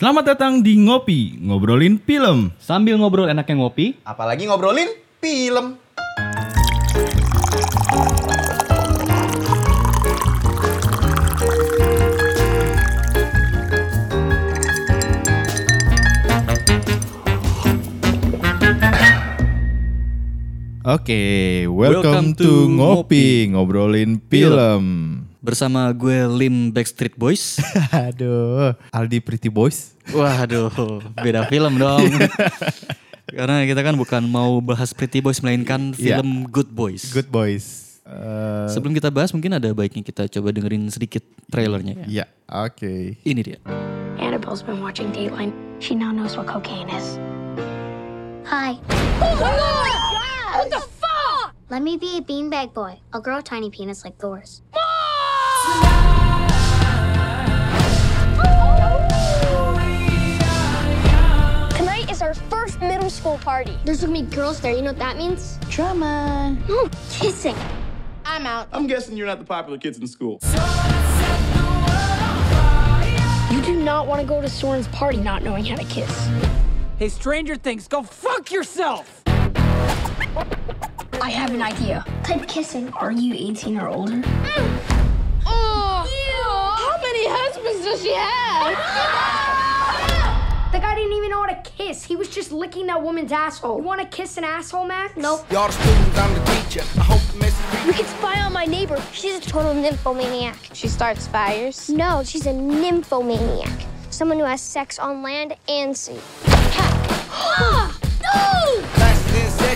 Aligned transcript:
Selamat 0.00 0.32
datang 0.32 0.64
di 0.64 0.80
Ngopi, 0.80 1.36
ngobrolin 1.44 2.00
film. 2.00 2.56
Sambil 2.56 2.96
ngobrol 2.96 3.28
enaknya 3.28 3.60
ngopi, 3.60 4.00
Apalagi 4.00 4.48
ngobrolin 4.48 4.88
film. 5.20 5.76
Oke, 20.80 21.68
welcome, 21.68 22.00
Welcome 22.00 22.28
to, 22.40 22.48
to 22.48 22.52
Ngopi, 22.72 23.52
ngobrolin 23.52 24.16
film. 24.32 25.28
Bersama 25.40 25.88
gue 25.90 26.14
Lim 26.28 26.70
Backstreet 26.70 27.16
Boys. 27.16 27.56
Aduh, 27.92 28.76
Aldi 28.90 29.18
Pretty 29.20 29.48
Boys. 29.48 29.96
Waduh, 30.08 30.70
beda 31.16 31.44
film 31.46 31.76
dong. 31.76 32.04
Karena 33.30 33.62
kita 33.62 33.80
kan 33.80 33.94
bukan 33.94 34.22
mau 34.26 34.58
bahas 34.58 34.90
Pretty 34.90 35.18
Boys 35.18 35.38
melainkan 35.38 35.94
Iya. 35.94 36.18
film 36.20 36.44
Good 36.46 36.70
Boys. 36.70 37.08
Good 37.10 37.30
Boys. 37.30 37.98
Eh, 38.02 38.66
Sebelum 38.68 38.90
kita 38.90 39.06
bahas 39.08 39.30
mungkin 39.30 39.54
ada 39.54 39.70
baiknya 39.70 40.02
kita 40.02 40.26
coba 40.26 40.50
dengerin 40.50 40.90
sedikit 40.90 41.22
trailernya 41.46 41.94
ya. 42.04 42.24
ya, 42.24 42.26
oke. 42.50 43.14
Ini 43.22 43.40
dia. 43.40 43.58
Annabelle's 44.18 44.60
been 44.60 44.82
watching 44.82 45.14
Dateline. 45.14 45.54
She 45.78 45.94
now 45.94 46.10
knows 46.10 46.34
what 46.34 46.50
cocaine 46.50 46.90
is. 46.90 47.16
Hi. 48.44 48.74
Oh 49.22 49.34
my 49.38 49.54
god! 49.54 50.52
What 50.58 50.68
the 50.68 50.82
fuck? 50.98 51.54
Let 51.70 51.86
me 51.86 51.94
be 51.94 52.18
a 52.18 52.20
beanbag 52.20 52.74
boy. 52.74 52.98
I'll 53.14 53.22
grow 53.22 53.38
a 53.38 53.46
tiny 53.46 53.70
penis 53.70 54.02
like 54.02 54.18
Thor's. 54.18 54.66
Tonight 61.76 62.10
is 62.10 62.22
our 62.22 62.34
first 62.34 62.80
middle 62.80 63.10
school 63.10 63.38
party. 63.38 63.78
There's 63.84 64.00
gonna 64.00 64.12
be 64.12 64.22
girls 64.22 64.60
there. 64.60 64.74
You 64.74 64.82
know 64.82 64.90
what 64.90 64.98
that 64.98 65.16
means? 65.16 65.58
Drama. 65.68 66.56
No 66.68 66.88
kissing. 67.10 67.56
I'm 68.24 68.46
out. 68.46 68.68
I'm 68.72 68.86
guessing 68.86 69.16
you're 69.16 69.26
not 69.26 69.38
the 69.38 69.44
popular 69.44 69.78
kids 69.78 69.98
in 69.98 70.06
school. 70.06 70.40
You 73.50 73.60
do 73.62 73.82
not 73.82 74.06
want 74.06 74.20
to 74.20 74.26
go 74.26 74.40
to 74.40 74.48
Soren's 74.48 74.88
party 74.88 75.18
not 75.18 75.42
knowing 75.42 75.64
how 75.64 75.76
to 75.76 75.84
kiss. 75.84 76.28
Hey, 76.98 77.08
Stranger 77.08 77.56
Things, 77.56 77.88
go 77.88 78.02
fuck 78.02 78.52
yourself! 78.52 79.22
I 81.20 81.30
have 81.30 81.52
an 81.52 81.60
idea. 81.60 82.04
Type 82.22 82.46
kissing. 82.46 82.92
Are 82.92 83.10
you 83.10 83.34
18 83.34 83.78
or 83.78 83.88
older? 83.88 84.22
Oh, 84.24 84.80
how 84.88 84.89
many 87.62 87.78
husbands 87.78 87.84
does 87.84 88.02
she 88.02 88.14
have? 88.14 88.76
The 90.72 90.78
guy 90.78 90.94
didn't 90.94 91.12
even 91.16 91.30
know 91.30 91.42
how 91.42 91.48
to 91.48 91.62
kiss. 91.62 92.04
He 92.04 92.16
was 92.16 92.28
just 92.28 92.52
licking 92.52 92.86
that 92.86 93.02
woman's 93.02 93.32
asshole. 93.32 93.78
You 93.78 93.84
want 93.84 94.00
to 94.00 94.06
kiss 94.06 94.36
an 94.36 94.44
asshole, 94.44 94.86
Max? 94.86 95.16
Nope. 95.16 95.50
Y'all 95.50 95.66
the 95.66 95.72
students, 95.72 96.18
I'm 96.18 96.34
the 96.34 96.44
teacher. 96.44 96.80
I 96.96 97.02
hope 97.02 97.20
the 97.32 97.38
message 97.38 97.86
We 97.86 97.92
can 97.92 98.04
spy 98.04 98.40
on 98.40 98.52
my 98.52 98.66
neighbor. 98.66 99.02
She's 99.12 99.36
a 99.36 99.40
total 99.40 99.74
nymphomaniac. 99.74 100.56
She 100.72 100.86
starts 100.88 101.26
fires. 101.26 101.90
No, 101.90 102.22
she's 102.24 102.46
a 102.46 102.52
nymphomaniac. 102.52 103.86
Someone 104.10 104.38
who 104.38 104.44
has 104.44 104.60
sex 104.60 104.98
on 104.98 105.22
land 105.22 105.56
and 105.68 105.96
sea. 105.96 106.20
no! 106.46 107.90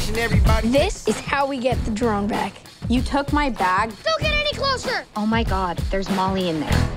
session, 0.05 0.17
everybody. 0.19 0.69
This 0.69 1.07
is 1.09 1.19
how 1.21 1.47
we 1.47 1.59
get 1.59 1.83
the 1.85 1.91
drone 1.91 2.27
back. 2.27 2.53
You 2.89 3.01
took 3.01 3.33
my 3.33 3.51
bag? 3.51 3.93
Don't 4.03 4.21
get 4.21 4.33
any 4.33 4.53
closer! 4.53 5.05
Oh 5.17 5.27
my 5.27 5.43
god, 5.43 5.79
there's 5.91 6.09
Molly 6.11 6.48
in 6.48 6.61
there. 6.61 6.94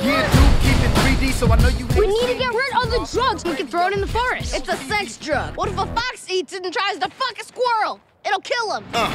Playground? 0.00 0.34
Run, 0.34 0.60
keep 0.60 0.76
it 0.76 0.92
3D, 0.98 1.32
so 1.32 1.50
I 1.50 1.56
know 1.56 1.68
you 1.68 1.86
We 1.98 2.06
need 2.06 2.32
to 2.32 2.38
get 2.38 2.52
rid 2.52 2.74
of 2.76 2.90
the 2.90 3.08
drugs. 3.12 3.44
We 3.44 3.54
can 3.54 3.66
throw 3.66 3.86
it 3.88 3.92
in 3.92 4.00
the 4.00 4.06
forest. 4.06 4.54
It's 4.54 4.68
a 4.68 4.76
sex 4.76 5.16
drug. 5.16 5.56
What 5.56 5.68
if 5.68 5.78
a 5.78 5.86
fox 5.86 6.28
eats 6.30 6.52
it 6.52 6.64
and 6.64 6.72
tries 6.72 6.98
to 6.98 7.08
fuck 7.10 7.38
a 7.40 7.44
squirrel? 7.44 8.00
It'll 8.24 8.40
kill 8.40 8.74
him. 8.74 8.84
Uh, 8.92 9.08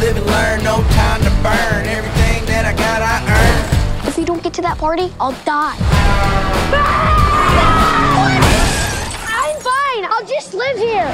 live 0.00 0.16
and 0.16 0.26
learn, 0.26 0.64
no 0.64 0.82
time 0.94 1.20
to 1.22 1.30
burn. 1.42 1.86
Everything 1.86 2.44
that 2.46 2.64
I 2.66 2.72
got, 2.76 3.02
I 3.02 3.20
earned. 3.22 4.08
If 4.08 4.16
we 4.16 4.24
don't 4.24 4.42
get 4.42 4.54
to 4.54 4.62
that 4.62 4.78
party, 4.78 5.12
I'll 5.20 5.32
die. 5.44 5.76
I'm 9.30 9.56
fine. 9.60 10.04
I'll 10.10 10.26
just 10.26 10.54
live 10.54 10.76
here. 10.76 11.08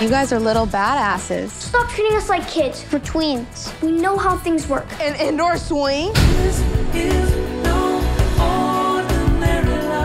You 0.00 0.10
guys 0.10 0.32
are 0.32 0.40
little 0.40 0.66
badasses. 0.66 1.50
Stop 1.50 1.88
treating 1.90 2.16
us 2.16 2.28
like 2.28 2.46
kids. 2.48 2.84
We're 2.92 2.98
tweens. 2.98 3.80
We 3.80 3.92
know 3.92 4.18
how 4.18 4.36
things 4.36 4.68
work. 4.68 4.86
An 5.00 5.14
indoor 5.16 5.56
swing? 5.56 6.12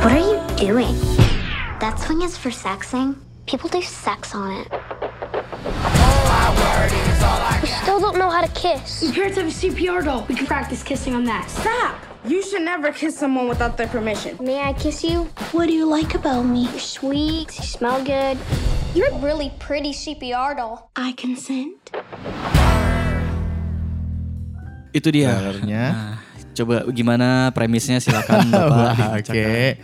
What 0.04 0.14
are 0.14 0.20
you 0.20 0.40
doing? 0.58 0.96
That 1.80 2.00
swing 2.00 2.22
is 2.22 2.38
for 2.38 2.50
sexing. 2.50 3.16
People 3.46 3.70
do 3.70 3.82
sex 3.82 4.34
on 4.36 4.52
it. 4.62 4.68
We 7.62 7.68
still 7.68 8.00
don't 8.00 8.18
know 8.18 8.30
how 8.30 8.42
to 8.42 8.52
kiss. 8.54 9.04
Your 9.04 9.14
parents 9.14 9.38
have 9.38 9.48
a 9.48 9.50
CPR 9.52 10.04
doll. 10.06 10.26
We 10.30 10.36
can 10.36 10.46
practice 10.46 10.84
kissing 10.84 11.16
on 11.16 11.24
that. 11.26 11.50
Stop. 11.50 11.96
You 12.26 12.44
should 12.44 12.62
never 12.64 12.92
kiss 12.92 13.18
someone 13.18 13.48
without 13.48 13.76
their 13.78 13.88
permission. 13.88 14.38
May 14.40 14.60
I 14.62 14.74
kiss 14.74 15.04
you? 15.04 15.24
What 15.52 15.68
do 15.68 15.74
you 15.74 15.86
like 15.86 16.16
about 16.16 16.44
me? 16.44 16.68
You're 16.70 16.80
sweet. 16.80 17.48
You 17.58 17.64
smell 17.66 18.04
good. 18.04 18.38
You're 18.94 19.10
a 19.12 19.18
really 19.20 19.52
pretty 19.60 19.92
CPR 19.92 20.56
doll. 20.58 20.92
I 20.96 21.14
consent. 21.14 21.92
Itu 24.94 25.12
dia. 25.14 25.30
Trailernya. 25.38 25.84
Nah, 25.94 26.18
coba 26.52 26.84
gimana 26.90 27.28
premisnya 27.50 27.98
silakan 27.98 28.50
Bapak. 28.54 29.22
Oke. 29.22 29.78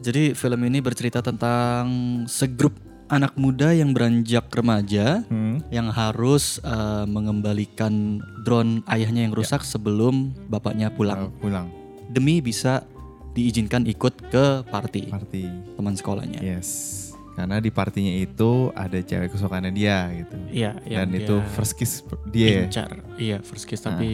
Jadi 0.00 0.32
film 0.32 0.60
ini 0.62 0.78
bercerita 0.78 1.18
tentang 1.18 1.84
segrup 2.26 2.76
anak 3.06 3.36
muda 3.36 3.70
yang 3.70 3.92
beranjak 3.92 4.48
remaja 4.48 5.20
Hmm. 5.24 5.60
yang 5.68 5.88
harus 5.88 6.56
uh, 6.60 7.04
mengembalikan 7.04 8.16
drone 8.40 8.80
ayahnya 8.86 9.24
yang 9.24 9.32
rusak 9.32 9.60
sebelum 9.60 10.32
bapaknya 10.46 10.88
pulang 10.88 11.28
Oh, 11.28 11.32
pulang. 11.38 11.68
demi 12.06 12.40
bisa 12.40 12.84
diizinkan 13.32 13.84
ikut 13.84 14.30
ke 14.30 14.44
party 14.64 15.10
Party. 15.10 15.44
teman 15.74 15.94
sekolahnya. 15.94 16.40
Yes. 16.40 17.03
Karena 17.34 17.58
di 17.58 17.70
partinya 17.74 18.14
itu 18.14 18.70
ada 18.78 18.94
cewek 18.94 19.34
kesukaannya 19.34 19.74
dia 19.74 20.06
gitu. 20.14 20.34
Iya, 20.54 20.70
Dan 20.86 21.10
dia 21.10 21.26
itu 21.26 21.36
first 21.58 21.74
kiss 21.74 22.06
dia. 22.30 22.46
ya? 22.46 22.62
Incar. 22.70 22.90
Iya, 23.18 23.36
first 23.42 23.66
kiss 23.66 23.82
tapi 23.82 24.10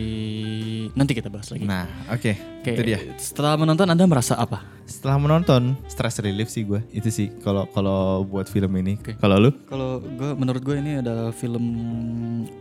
nanti 0.97 1.13
kita 1.13 1.29
bahas 1.29 1.53
lagi. 1.53 1.69
Nah, 1.69 1.85
oke. 2.09 2.33
Oke, 2.61 2.77
Itu 2.77 2.83
dia. 2.85 3.01
Setelah 3.17 3.57
menonton 3.57 3.89
Anda 3.89 4.05
merasa 4.05 4.37
apa? 4.37 4.61
Setelah 4.85 5.17
menonton 5.17 5.77
stress 5.87 6.19
relief 6.21 6.49
sih 6.49 6.65
gue. 6.65 6.81
Itu 6.93 7.09
sih 7.09 7.29
kalau 7.41 7.65
kalau 7.71 8.25
buat 8.25 8.49
film 8.49 8.73
ini. 8.81 8.97
Oke. 9.01 9.17
Kalau 9.17 9.37
lu? 9.37 9.51
Kalau 9.69 10.01
gue 10.01 10.31
menurut 10.37 10.61
gue 10.65 10.77
ini 10.81 11.01
adalah 11.01 11.33
film 11.33 11.65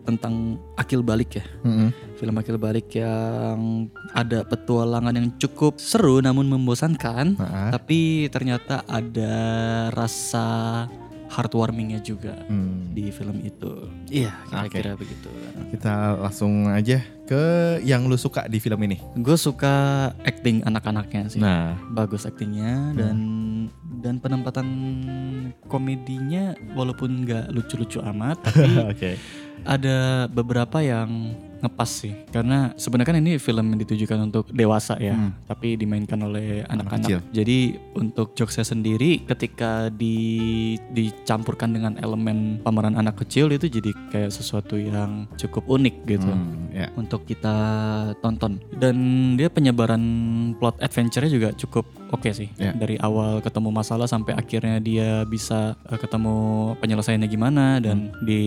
tentang 0.03 0.59
akil 0.75 1.03
balik 1.03 1.39
ya. 1.39 1.45
Mm-mm. 1.63 1.89
Film 2.19 2.35
akil 2.35 2.59
balik 2.59 2.91
yang 2.99 3.87
ada 4.11 4.43
petualangan 4.43 5.15
yang 5.15 5.31
cukup 5.39 5.79
seru 5.79 6.19
namun 6.19 6.51
membosankan, 6.51 7.39
Nah, 7.39 7.71
tapi 7.71 8.27
ternyata 8.27 8.83
ada 8.83 9.31
rasa 9.95 10.83
heartwarmingnya 11.29 12.01
juga 12.03 12.35
hmm. 12.49 12.91
di 12.91 13.07
film 13.13 13.39
itu. 13.45 13.87
Iya, 14.09 14.33
kira-kira 14.49 14.99
begitu. 14.99 15.29
Kita 15.71 16.19
langsung 16.19 16.67
aja 16.67 16.99
ke 17.23 17.77
yang 17.85 18.09
lu 18.09 18.17
suka 18.17 18.49
di 18.49 18.59
film 18.59 18.81
ini. 18.83 18.97
Gue 19.15 19.37
suka 19.37 20.09
acting 20.25 20.65
anak-anaknya 20.65 21.29
sih. 21.29 21.39
Nah, 21.39 21.77
Bagus 21.93 22.25
aktingnya 22.25 22.97
dan 22.97 23.17
dan 24.01 24.17
penempatan 24.17 24.67
komedinya 25.71 26.57
walaupun 26.73 27.23
nggak 27.23 27.53
lucu-lucu 27.53 28.01
amat, 28.01 28.43
tapi 28.43 28.67
oke. 28.91 29.11
ada 29.63 30.25
beberapa 30.27 30.81
yang 30.81 31.37
ngepas 31.59 31.89
sih. 31.89 32.13
Karena 32.29 32.71
sebenarnya 32.75 33.09
kan 33.11 33.17
ini 33.19 33.31
film 33.37 33.65
yang 33.69 33.79
ditujukan 33.79 34.19
untuk 34.23 34.47
dewasa 34.49 34.95
ya 34.95 35.11
Hmm. 35.11 35.33
tapi 35.43 35.75
dimainkan 35.75 36.19
oleh 36.21 36.63
Anak 36.65 36.87
anak-anak. 36.91 37.23
jadi 37.31 37.57
untuk 37.93 38.31
jokesnya 38.33 38.63
sendiri 38.63 39.25
ketika 39.25 39.89
di 39.89 40.15
dicampurkan 40.89 41.71
dengan 41.71 41.93
elemen 41.97 42.61
pemeran 42.61 42.95
anak 42.95 43.19
kecil 43.19 43.49
itu 43.49 43.67
jadi 43.67 43.91
kayak 44.09 44.31
sesuatu 44.31 44.75
yang 44.75 45.27
cukup 45.35 45.67
unik 45.67 45.95
gitu. 46.07 46.29
Hmm, 46.29 46.71
ya. 46.71 46.87
untuk 46.95 47.25
kita 47.25 47.55
tonton. 48.19 48.59
Dan 48.71 48.95
dia 49.35 49.49
penyebaran 49.49 50.01
plot 50.55 50.79
adventure-nya 50.79 51.29
juga 51.29 51.49
cukup 51.53 51.85
oke 52.09 52.29
sih. 52.31 52.49
Ya. 52.55 52.71
dari 52.71 52.95
awal 52.97 53.39
ketemu 53.39 53.69
masalah 53.69 54.05
sampai 54.05 54.33
akhirnya 54.33 54.77
dia 54.79 55.23
bisa 55.23 55.73
eh, 55.85 55.97
ketemu 55.97 56.35
penyelesaiannya 56.77 57.27
gimana 57.27 57.65
dan 57.79 57.97
Hmm. 58.09 58.23
di 58.23 58.41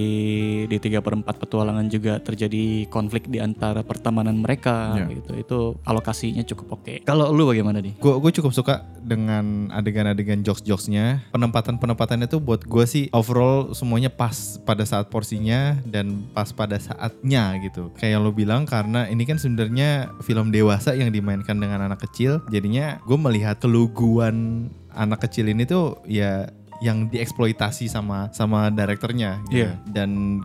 di 0.64 0.76
tiga 0.78 0.98
per 0.98 1.12
empat 1.12 1.36
petualangan 1.38 1.86
juga 1.86 2.16
terjadi 2.18 2.86
konflik 2.88 3.26
di 3.26 3.38
antara 3.38 3.82
pertemanan 3.82 4.38
mereka 4.38 4.94
Ya. 4.94 5.06
gitu. 5.08 5.32
Itu 5.34 5.58
alokasinya 5.82 6.42
cukup 6.42 6.80
oke. 6.80 7.04
Kalau 7.04 7.30
lu 7.30 7.44
bagaimana 7.44 7.78
nih 7.78 7.98
Gue 7.98 8.16
gue 8.18 8.32
cukup 8.32 8.52
suka 8.52 8.82
dengan 8.98 9.68
adegan-adegan 9.70 10.40
jokes-jokesnya. 10.42 11.28
Penempatan 11.30 11.76
penempatannya 11.76 12.26
tuh 12.26 12.38
buat 12.38 12.62
gue 12.62 12.84
sih 12.84 13.04
overall 13.10 13.72
semuanya 13.72 14.08
pas 14.08 14.32
pada 14.62 14.82
saat 14.82 15.08
porsinya 15.08 15.76
dan 15.84 16.24
pas 16.30 16.48
pada 16.50 16.78
saatnya 16.78 17.58
gitu. 17.60 17.90
Kayak 17.96 18.12
yang 18.12 18.22
lo 18.22 18.32
bilang 18.32 18.62
karena 18.64 19.06
ini 19.06 19.22
kan 19.22 19.36
sebenarnya 19.36 19.90
film 20.22 20.48
dewasa 20.48 20.94
yang 20.94 21.10
dimainkan 21.10 21.58
dengan 21.58 21.84
anak 21.84 22.02
kecil. 22.02 22.40
Jadinya 22.48 23.02
gue 23.02 23.18
melihat 23.18 23.51
keluguan 23.56 24.68
anak 24.92 25.24
kecil 25.28 25.48
ini 25.48 25.64
tuh 25.64 26.00
ya 26.04 26.48
yang 26.82 27.06
dieksploitasi 27.06 27.86
sama 27.86 28.26
sama 28.34 28.66
direkturnya 28.74 29.38
gitu. 29.54 29.70
Iya. 29.70 29.78
dan 29.94 30.42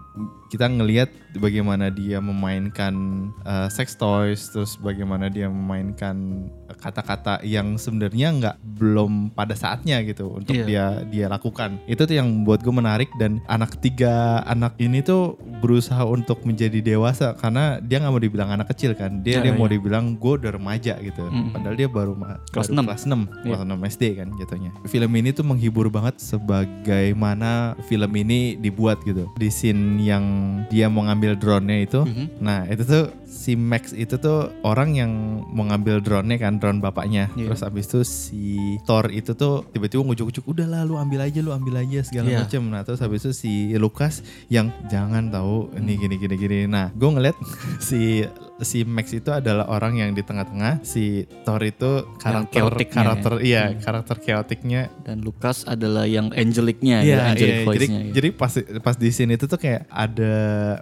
kita 0.54 0.70
ngelihat 0.70 1.10
bagaimana 1.38 1.88
dia 1.88 2.18
memainkan 2.18 2.94
uh, 3.42 3.68
sex 3.68 3.94
toys 3.94 4.50
terus 4.50 4.76
bagaimana 4.76 5.28
dia 5.28 5.48
memainkan 5.48 6.48
kata-kata 6.76 7.40
yang 7.42 7.76
sebenarnya 7.76 8.28
nggak 8.34 8.56
belum 8.76 9.32
pada 9.32 9.54
saatnya 9.54 10.02
gitu 10.02 10.30
untuk 10.34 10.54
Iya. 10.54 10.66
dia 10.66 10.86
dia 11.08 11.26
lakukan 11.28 11.78
itu 11.86 12.00
tuh 12.00 12.14
yang 12.14 12.44
buat 12.44 12.60
gue 12.60 12.72
menarik 12.72 13.10
dan 13.16 13.40
anak 13.46 13.78
tiga 13.78 14.42
anak 14.44 14.78
ini 14.78 15.00
tuh 15.00 15.34
berusaha 15.60 16.04
untuk 16.04 16.44
menjadi 16.44 16.80
dewasa 16.80 17.34
karena 17.34 17.78
dia 17.80 17.98
nggak 17.98 18.12
mau 18.12 18.20
dibilang 18.20 18.50
anak 18.52 18.70
kecil 18.70 18.94
kan 18.94 19.22
dia 19.22 19.38
Ya, 19.38 19.44
dia 19.44 19.54
mau 19.54 19.66
iya. 19.66 19.74
dibilang 19.74 20.16
gue 20.16 20.34
udah 20.36 20.52
remaja 20.52 20.98
gitu 20.98 21.22
Mm-mm. 21.24 21.54
padahal 21.54 21.76
dia 21.76 21.86
baru 21.88 22.14
Kelas 22.50 22.68
baru 22.68 22.74
enam. 22.74 22.86
kelas 22.88 23.04
6 23.04 23.14
Iya. 23.46 23.54
kelas 23.54 23.62
6 23.64 23.92
SD 23.92 24.04
kan 24.16 24.28
jatuhnya 24.36 24.72
film 24.86 25.12
ini 25.14 25.30
tuh 25.30 25.46
menghibur 25.46 25.88
banget 25.88 26.16
sebagaimana 26.18 27.52
film 27.84 28.12
ini 28.14 28.56
dibuat 28.56 29.04
gitu 29.04 29.28
di 29.34 29.50
scene 29.50 30.00
yang 30.00 30.24
dia 30.68 30.88
mau 30.88 31.04
ngambil 31.04 31.27
drone-nya 31.34 31.78
itu 31.82 32.00
Mhm. 32.00 32.26
nah 32.40 32.64
itu 32.64 32.84
tuh 32.84 33.04
si 33.26 33.54
Max 33.54 33.92
itu 33.92 34.16
tuh 34.16 34.54
orang 34.62 34.94
yang 34.94 35.12
mau 35.46 35.66
ngambil 35.66 36.00
drone-nya 36.00 36.38
kan 36.38 36.58
drone 36.58 36.78
bapaknya 36.78 37.28
Iya. 37.34 37.50
terus 37.50 37.62
abis 37.62 37.86
itu 37.86 38.00
si 38.04 38.44
Thor 38.84 39.10
itu 39.10 39.34
tuh 39.34 39.68
tiba-tiba 39.68 40.00
ngujuk-ngujuk 40.00 40.46
udah 40.46 40.64
lah 40.66 40.82
lu 40.84 40.96
ambil 40.96 41.24
aja 41.24 41.40
lu 41.40 41.52
ambil 41.52 41.82
aja 41.82 42.00
segala 42.02 42.28
Iya. 42.28 42.40
macem 42.42 42.64
nah 42.64 42.82
terus 42.82 43.00
habis 43.00 43.20
itu 43.20 43.32
si 43.34 43.52
Lucas 43.74 44.22
yang 44.48 44.72
jangan 44.86 45.28
tahu 45.28 45.74
ini 45.76 45.94
Hmm. 45.94 46.02
gini 46.02 46.16
gini 46.18 46.36
gini 46.36 46.58
nah 46.66 46.88
gue 46.90 47.10
ngeliat 47.10 47.36
si 47.82 48.24
si 48.60 48.82
Max 48.84 49.12
itu 49.12 49.30
adalah 49.30 49.68
orang 49.68 49.98
yang 49.98 50.12
di 50.12 50.22
tengah-tengah 50.22 50.82
si 50.82 51.06
Thor 51.44 51.62
itu 51.62 52.06
karakter 52.18 52.58
chaotic-nya 52.58 52.98
karakter 52.98 53.34
ya. 53.34 53.42
iya 53.42 53.64
Hmm. 53.68 53.80
karakter 53.80 54.16
chaoticnya 54.20 54.82
Dan 55.00 55.18
Lucas 55.20 55.62
adalah 55.64 56.04
yang 56.04 56.32
angelicnya, 56.32 57.00
Iya, 57.00 57.14
ya, 57.14 57.24
angelic 57.28 57.38
iya. 57.38 57.54
jadi 57.54 57.66
voice-nya. 57.66 58.00
ya. 58.00 58.12
jadi 58.14 58.28
pas 58.32 58.52
pas 58.82 58.96
di 58.96 59.10
sini 59.10 59.32
itu 59.34 59.46
tuh 59.46 59.56
kayak 59.56 59.86
ada 59.88 60.34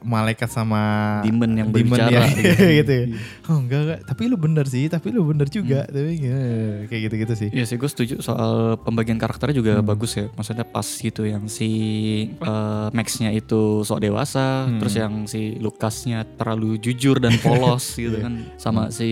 malaikat 0.02 0.48
sama 0.48 0.82
Demon 1.22 1.52
yang 1.52 1.70
demon 1.70 1.96
berbicara, 1.96 2.10
ya, 2.10 2.26
gitu. 2.32 2.64
gitu 2.80 2.92
ya. 2.94 3.06
Oh 3.46 3.58
enggak, 3.58 3.80
enggak, 3.82 4.00
tapi 4.06 4.22
lu 4.26 4.38
bener 4.38 4.66
sih, 4.66 4.86
tapi 4.86 5.08
lu 5.10 5.22
bener 5.24 5.48
juga, 5.48 5.84
tapi 5.86 6.12
ya, 6.18 6.40
kayak 6.86 7.02
gitu-gitu 7.06 7.34
sih. 7.36 7.50
Iya 7.52 7.66
sih 7.66 7.76
gue 7.76 7.88
setuju 7.88 8.16
soal 8.20 8.78
pembagian 8.80 9.18
karakternya 9.18 9.56
juga 9.56 9.74
Hmm. 9.76 9.86
bagus 9.86 10.16
ya. 10.16 10.32
Maksudnya 10.32 10.64
pas 10.64 10.86
gitu 10.86 11.24
yang 11.24 11.46
si 11.48 11.70
eh, 12.32 12.88
Max-nya 12.92 13.30
itu 13.32 13.82
sok 13.82 14.00
dewasa, 14.00 14.66
Hmm. 14.66 14.80
terus 14.80 14.96
yang 14.96 15.14
si 15.26 15.58
Lucasnya 15.58 16.24
terlalu 16.36 16.78
jujur 16.78 17.18
dan 17.18 17.36
polos 17.38 17.65
gitu 17.96 18.18
kan. 18.20 18.34
Sama 18.56 18.90
si 18.90 19.10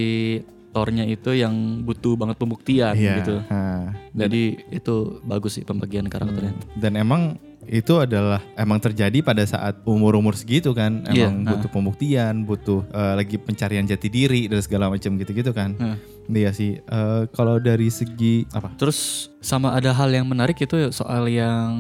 Thor-nya 0.70 1.06
itu 1.06 1.30
yang 1.32 1.54
butuh 1.82 2.14
banget 2.14 2.34
pembuktian 2.36 2.94
Iya. 2.94 3.22
gitu. 3.22 3.36
dan 3.46 3.94
Jadi 4.20 4.44
itu 4.72 4.96
bagus 5.22 5.54
sih 5.54 5.64
pembagian 5.64 6.06
karakternya. 6.06 6.54
dan 6.76 6.94
emang 6.96 7.38
itu 7.64 7.96
adalah 7.96 8.44
emang 8.56 8.76
terjadi 8.78 9.22
pada 9.22 9.40
saat 9.44 9.80
umur-umur 9.84 10.34
segitu 10.34 10.74
kan 10.74 11.06
Iya, 11.08 11.30
emang 11.30 11.34
nah. 11.40 11.50
butuh 11.54 11.70
pembuktian 11.70 12.44
butuh 12.44 12.84
eh, 12.86 13.14
lagi 13.16 13.38
pencarian 13.38 13.86
jati 13.86 14.10
diri 14.10 14.42
dan 14.48 14.60
segala 14.60 14.90
macam 14.90 15.14
gitu-gitu 15.14 15.54
kan 15.54 15.78
Nah. 15.78 15.96
iya 16.28 16.50
sih 16.52 16.82
Eh, 16.82 17.24
kalau 17.32 17.62
dari 17.62 17.88
segi 17.88 18.44
apa 18.52 18.74
Terus 18.76 19.30
sama 19.40 19.72
ada 19.72 19.94
hal 19.94 20.10
yang 20.10 20.26
menarik 20.26 20.58
itu 20.58 20.90
soal 20.90 21.30
yang 21.30 21.72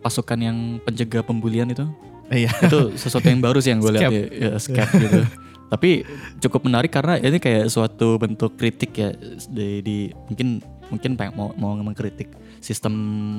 pasukan 0.00 0.38
yang 0.40 0.58
pencegah 0.80 1.20
pembulian 1.20 1.68
itu. 1.68 1.84
Eh, 2.26 2.42
iya 2.42 2.50
itu 2.58 2.94
sesuatu 2.96 3.26
yang 3.26 3.38
baru 3.38 3.58
sih 3.58 3.70
yang 3.70 3.78
gue 3.78 3.92
lihat 3.92 4.10
ya, 4.10 4.24
ya 4.50 4.50
gitu. 4.56 5.18
Tapi 5.70 6.02
cukup 6.38 6.66
menarik 6.66 6.90
karena 6.90 7.14
ini 7.16 7.38
kayak 7.38 7.70
suatu 7.70 8.18
bentuk 8.18 8.58
kritik 8.58 8.90
ya 8.92 9.14
di, 9.46 9.80
di 9.80 9.96
mungkin 10.26 10.58
mungkin 10.90 11.14
pengen 11.14 11.38
mau 11.38 11.54
mau 11.54 11.78
mengkritik 11.78 12.26
sistem 12.60 12.92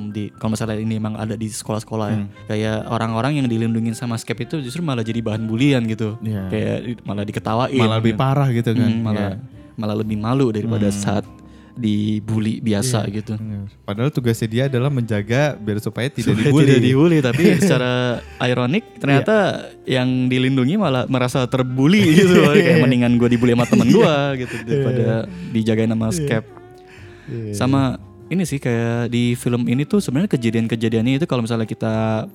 di 0.10 0.32
kalau 0.34 0.56
misalnya 0.56 0.80
ini 0.80 0.96
memang 0.96 1.14
ada 1.14 1.36
di 1.36 1.46
sekolah-sekolah 1.46 2.08
ya. 2.08 2.18
Hmm. 2.18 2.28
Kayak 2.48 2.78
orang-orang 2.88 3.32
yang 3.38 3.48
dilindungin 3.48 3.92
sama 3.92 4.16
scab 4.16 4.40
itu 4.40 4.64
justru 4.64 4.80
malah 4.80 5.04
jadi 5.04 5.20
bahan 5.20 5.44
bulian 5.46 5.84
gitu. 5.86 6.16
Iya. 6.24 6.48
Kayak 6.48 6.78
malah 7.04 7.24
diketawain. 7.28 7.78
malah 7.78 8.00
lebih 8.00 8.16
gitu. 8.16 8.24
parah 8.24 8.50
gitu 8.50 8.70
kan 8.72 8.90
Hmm, 8.90 9.04
malah 9.04 9.30
malah 9.76 9.96
lebih 10.00 10.18
malu 10.18 10.50
daripada 10.50 10.88
Hmm. 10.88 10.96
saat 10.96 11.26
dibully 11.74 12.60
biasa 12.60 13.08
gitu. 13.10 13.34
Iya. 13.36 13.68
padahal 13.88 14.12
tugasnya 14.12 14.48
dia 14.48 14.64
adalah 14.68 14.92
menjaga 14.92 15.56
biar 15.56 15.80
supaya 15.80 16.12
tidak 16.12 16.36
Supaya 16.36 16.48
dibully 16.48 16.68
Tidak 16.68 16.82
dibully 16.84 17.18
tapi 17.24 17.44
secara 17.64 18.20
ironik 18.44 18.84
ternyata 19.00 19.36
yang 19.88 20.28
dilindungi 20.28 20.76
malah 20.76 21.08
merasa 21.08 21.48
terbully 21.48 22.04
gitu. 22.20 22.44
Kayak 22.44 22.84
mendingan 22.84 23.16
gue 23.16 23.30
dibully 23.32 23.54
sama 23.56 23.66
temen 23.68 23.88
gue 23.88 24.16
gitu 24.44 24.56
daripada 24.68 25.08
dijagain 25.52 25.92
sama 25.92 26.08
scap. 26.12 26.44
Iya. 27.32 27.54
Sama 27.56 27.82
ini 28.28 28.44
sih 28.48 28.60
kayak 28.60 29.12
di 29.12 29.36
film 29.36 29.68
ini 29.68 29.84
tuh 29.84 30.00
sebenarnya 30.00 30.32
kejadian-kejadiannya 30.32 31.20
itu 31.20 31.28
kalau 31.28 31.44
misalnya 31.44 31.68
kita 31.68 32.28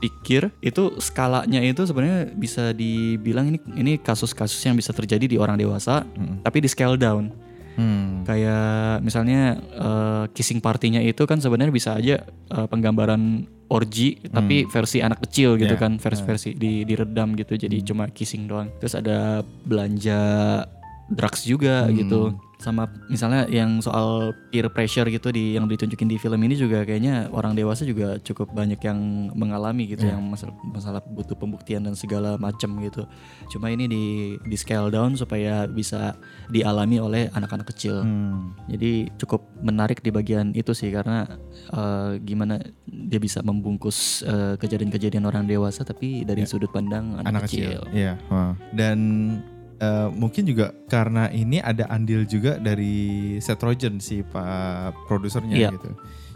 pikir 0.00 0.48
itu 0.64 0.96
skalanya 0.96 1.60
itu 1.60 1.84
sebenarnya 1.84 2.32
bisa 2.32 2.72
dibilang 2.72 3.52
ini 3.52 3.58
ini 3.76 3.92
kasus-kasus 4.00 4.56
yang 4.64 4.72
bisa 4.72 4.96
terjadi 4.96 5.28
di 5.28 5.36
orang 5.36 5.60
dewasa 5.60 6.08
Mm. 6.16 6.40
tapi 6.40 6.64
di 6.64 6.68
scale 6.72 6.96
down 6.96 7.28
Hmm. 7.72 8.22
kayak 8.22 9.00
misalnya 9.00 9.40
eh, 9.56 10.24
kissing 10.30 10.58
partinya 10.58 10.98
itu 10.98 11.22
kan 11.24 11.38
sebenarnya 11.38 11.70
bisa 11.70 11.94
aja 11.94 12.22
eh, 12.26 12.66
penggambaran 12.66 13.46
orgy 13.66 14.18
tapi 14.24 14.66
versi 14.66 14.98
anak 14.98 15.22
kecil 15.22 15.54
gitu 15.54 15.70
Hmm. 15.70 15.78
Yeah. 15.78 15.80
kan 15.80 15.92
versi-versi 15.96 16.54
di 16.54 16.82
diredam 16.82 17.32
gitu 17.34 17.54
jadi 17.56 17.78
cuma 17.80 18.10
kissing 18.10 18.44
doang 18.44 18.68
terus 18.76 18.92
ada 18.92 19.40
belanja 19.62 20.20
drugs 21.08 21.42
juga 21.42 21.86
Hmm. 21.86 21.94
gitu 21.96 22.20
sama 22.60 22.86
misalnya 23.08 23.48
yang 23.48 23.80
soal 23.80 24.36
peer 24.52 24.68
pressure 24.68 25.08
gitu 25.08 25.32
di 25.32 25.56
yang 25.56 25.64
ditunjukin 25.64 26.06
di 26.06 26.20
film 26.20 26.36
ini 26.44 26.54
juga 26.54 26.84
kayaknya 26.84 27.32
orang 27.32 27.56
dewasa 27.56 27.82
juga 27.82 28.20
cukup 28.20 28.52
banyak 28.52 28.78
yang 28.84 29.32
mengalami 29.32 29.88
gitu 29.88 30.04
Yeah. 30.04 30.16
yang 30.16 30.28
masalah 30.28 30.54
masalah 30.64 31.00
butuh 31.04 31.36
pembuktian 31.36 31.84
dan 31.84 31.96
segala 31.96 32.36
macam 32.36 32.76
gitu 32.80 33.08
cuma 33.48 33.68
ini 33.68 33.88
di 33.88 34.04
di 34.40 34.56
scale 34.56 34.88
down 34.88 35.16
supaya 35.16 35.64
bisa 35.64 36.16
dialami 36.48 37.00
oleh 37.00 37.22
anak-anak 37.32 37.72
kecil 37.72 38.04
Hmm. 38.04 38.52
jadi 38.68 39.08
cukup 39.16 39.44
menarik 39.60 40.00
di 40.00 40.12
bagian 40.12 40.52
itu 40.52 40.72
sih 40.72 40.92
karena 40.92 41.24
eh, 41.72 42.20
gimana 42.20 42.60
dia 42.84 43.20
bisa 43.20 43.40
membungkus 43.40 44.20
eh, 44.22 44.56
kejadian-kejadian 44.56 45.24
orang 45.24 45.48
dewasa 45.48 45.80
tapi 45.80 46.22
dari 46.24 46.44
sudut 46.44 46.68
pandang 46.68 47.16
anak, 47.20 47.28
anak 47.30 47.42
kecil. 47.48 47.80
kecil. 47.80 47.80
Iya. 47.94 48.12
wah. 48.28 48.52
Dan 48.72 48.98
eh, 49.80 50.08
mungkin 50.12 50.44
juga 50.44 50.76
karena 50.86 51.32
ini 51.32 51.58
ada 51.58 51.88
andil 51.88 52.22
juga 52.24 52.60
dari 52.60 53.36
Seth 53.40 53.64
Rogen 53.64 53.96
si 53.98 54.20
pak 54.20 54.92
produsernya 55.08 55.56
Iya. 55.56 55.70
gitu. 55.74 55.90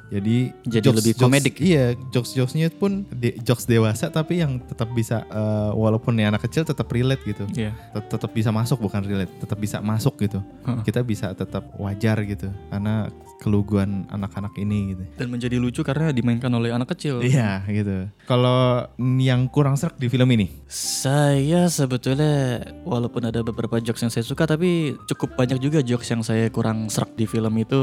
Jadi 0.07 0.53
Jadi 0.63 0.87
lebih 0.87 1.13
komedik. 1.15 1.55
Iya, 1.57 1.97
jokes-jokesnya 2.11 2.69
pun 2.71 3.09
de- 3.11 3.37
jokes 3.41 3.65
dewasa 3.65 4.09
tapi 4.09 4.39
yang 4.39 4.61
tetap 4.61 4.91
bisa 4.91 5.25
eh, 5.25 5.71
walaupun 5.73 6.15
ya 6.15 6.29
anak 6.29 6.45
kecil 6.45 6.63
tetap 6.63 6.89
relate 6.89 7.25
gitu. 7.25 7.45
Iya. 7.53 7.73
Tet- 7.93 8.11
Tetap 8.11 8.31
bisa 8.31 8.49
masuk 8.49 8.79
bukan 8.79 9.03
relate, 9.03 9.33
tetap 9.37 9.59
bisa 9.59 9.81
masuk 9.81 10.15
gitu. 10.19 10.39
Heeh. 10.65 10.83
Kita 10.83 11.01
bisa 11.01 11.33
tetap 11.33 11.67
wajar 11.77 12.21
gitu 12.23 12.47
karena 12.69 13.09
keluguan 13.37 14.07
anak-anak 14.09 14.55
ini 14.57 14.95
gitu. 14.95 15.05
Dan 15.17 15.29
menjadi 15.29 15.57
lucu 15.59 15.83
karena 15.83 16.09
dimainkan 16.09 16.49
oleh 16.49 16.71
anak 16.71 16.95
kecil. 16.95 17.21
Iya 17.21 17.61
gitu. 17.67 18.09
Kalau 18.25 18.87
yang 19.19 19.49
kurang 19.49 19.75
serak 19.75 19.97
di 19.97 20.07
film 20.07 20.31
ini, 20.31 20.49
Saya 20.67 21.67
sebetulnya 21.67 22.57
walaupun 22.83 23.25
ada 23.25 23.41
beberapa 23.41 23.77
jokes 23.79 24.01
yang 24.01 24.09
saya 24.09 24.23
suka 24.23 24.47
tapi 24.47 24.95
cukup 25.05 25.35
banyak 25.35 25.59
juga 25.59 25.81
jokes 25.81 26.09
yang 26.09 26.23
saya 26.23 26.49
kurang 26.49 26.87
serak 26.87 27.13
di 27.13 27.25
film 27.25 27.53
itu 27.57 27.81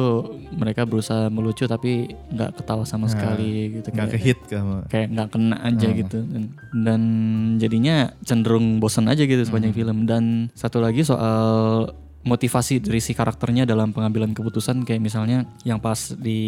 mereka 0.52 0.84
berusaha 0.84 1.28
melucu 1.28 1.66
tapi 1.66 2.11
nggak 2.30 2.52
ketawa 2.56 2.84
sama 2.84 3.06
Nah, 3.06 3.12
sekali 3.12 3.52
gitu 3.76 3.88
nggak 3.88 4.08
kayak- 4.08 4.14
kehit 4.16 4.40
kamu. 4.46 4.76
kayak 4.88 5.08
nggak 5.10 5.30
kena 5.30 5.56
aja 5.62 5.88
Hmm. 5.88 5.98
gitu 5.98 6.18
dan, 6.24 6.44
dan 6.74 7.02
jadinya 7.58 7.96
cenderung 8.22 8.78
bosan 8.78 9.06
aja 9.06 9.22
gitu 9.22 9.42
sepanjang 9.42 9.72
Hmm. 9.72 9.80
film 9.80 9.98
dan 10.06 10.24
satu 10.52 10.78
lagi 10.78 11.02
soal 11.02 11.92
motivasi 12.22 12.80
dari 12.80 12.98
si 12.98 13.12
karakternya 13.12 13.66
dalam 13.66 13.90
pengambilan 13.90 14.32
keputusan 14.32 14.84
kayak 14.84 15.02
misalnya 15.02 15.42
yang 15.64 15.78
pas 15.78 16.14
di 16.14 16.40